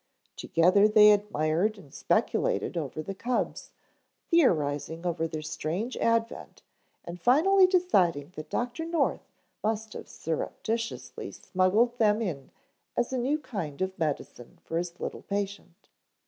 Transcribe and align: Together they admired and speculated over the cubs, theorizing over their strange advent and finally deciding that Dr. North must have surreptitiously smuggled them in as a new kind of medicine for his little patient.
Together 0.35 0.87
they 0.87 1.11
admired 1.11 1.77
and 1.77 1.93
speculated 1.93 2.75
over 2.75 3.03
the 3.03 3.13
cubs, 3.13 3.69
theorizing 4.31 5.05
over 5.05 5.27
their 5.27 5.43
strange 5.43 5.95
advent 5.97 6.63
and 7.05 7.21
finally 7.21 7.67
deciding 7.67 8.31
that 8.35 8.49
Dr. 8.49 8.83
North 8.83 9.29
must 9.63 9.93
have 9.93 10.09
surreptitiously 10.09 11.31
smuggled 11.33 11.99
them 11.99 12.19
in 12.19 12.49
as 12.97 13.13
a 13.13 13.17
new 13.19 13.37
kind 13.37 13.79
of 13.79 13.95
medicine 13.99 14.57
for 14.63 14.79
his 14.79 14.99
little 14.99 15.21
patient. 15.21 15.89